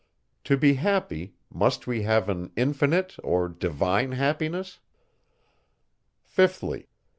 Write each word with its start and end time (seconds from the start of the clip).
To 0.45 0.57
be 0.57 0.73
happy, 0.81 1.35
must 1.53 1.85
we 1.85 2.01
have 2.01 2.27
an 2.27 2.51
infinite 2.55 3.17
or 3.23 3.47
divine 3.47 4.13
happiness? 4.13 4.79
5thly. 6.27 6.87